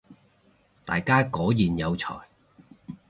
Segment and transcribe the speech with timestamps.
[0.83, 2.21] 大家果然有才